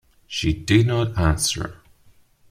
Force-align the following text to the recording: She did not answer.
She 0.25 0.51
did 0.51 0.87
not 0.87 1.15
answer. 1.15 1.79